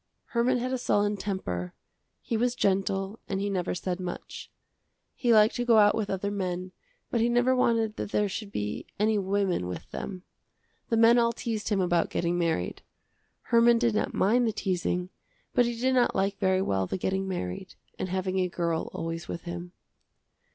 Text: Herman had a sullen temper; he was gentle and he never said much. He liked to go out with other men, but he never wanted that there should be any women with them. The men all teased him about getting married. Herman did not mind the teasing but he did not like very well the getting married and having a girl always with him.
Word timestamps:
Herman 0.29 0.57
had 0.57 0.73
a 0.73 0.79
sullen 0.79 1.15
temper; 1.15 1.75
he 2.23 2.35
was 2.35 2.55
gentle 2.55 3.19
and 3.29 3.39
he 3.39 3.51
never 3.51 3.75
said 3.75 3.99
much. 3.99 4.49
He 5.13 5.31
liked 5.31 5.55
to 5.57 5.63
go 5.63 5.77
out 5.77 5.93
with 5.93 6.09
other 6.09 6.31
men, 6.31 6.71
but 7.11 7.21
he 7.21 7.29
never 7.29 7.55
wanted 7.55 7.97
that 7.97 8.09
there 8.11 8.27
should 8.27 8.51
be 8.51 8.87
any 8.99 9.19
women 9.19 9.67
with 9.67 9.91
them. 9.91 10.23
The 10.89 10.97
men 10.97 11.19
all 11.19 11.33
teased 11.33 11.69
him 11.69 11.79
about 11.79 12.09
getting 12.09 12.35
married. 12.35 12.81
Herman 13.41 13.77
did 13.77 13.93
not 13.93 14.11
mind 14.11 14.47
the 14.47 14.53
teasing 14.53 15.09
but 15.53 15.67
he 15.67 15.79
did 15.79 15.93
not 15.93 16.15
like 16.15 16.39
very 16.39 16.63
well 16.63 16.87
the 16.87 16.97
getting 16.97 17.27
married 17.27 17.75
and 17.99 18.09
having 18.09 18.39
a 18.39 18.49
girl 18.49 18.89
always 18.93 19.27
with 19.27 19.41
him. 19.43 19.71